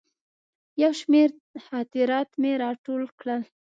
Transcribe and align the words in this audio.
یو 0.81 0.91
شمېر 1.01 1.29
خاطرات 1.65 2.29
مې 2.41 2.51
راټول 2.63 3.03
کړل. 3.19 3.41